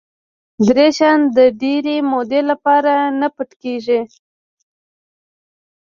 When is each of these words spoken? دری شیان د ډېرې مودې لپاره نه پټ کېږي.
دری 0.67 0.89
شیان 0.97 1.21
د 1.37 1.39
ډېرې 1.61 1.95
مودې 2.11 2.41
لپاره 2.49 2.93
نه 3.19 3.27
پټ 3.35 3.49
کېږي. 3.61 4.01